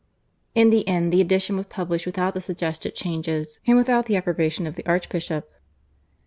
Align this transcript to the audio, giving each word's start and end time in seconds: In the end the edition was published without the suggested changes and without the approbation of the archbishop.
In 0.55 0.71
the 0.71 0.87
end 0.87 1.13
the 1.13 1.21
edition 1.21 1.55
was 1.57 1.67
published 1.67 2.07
without 2.07 2.33
the 2.33 2.41
suggested 2.41 2.95
changes 2.95 3.59
and 3.67 3.77
without 3.77 4.07
the 4.07 4.15
approbation 4.15 4.65
of 4.65 4.73
the 4.73 4.83
archbishop. 4.87 5.47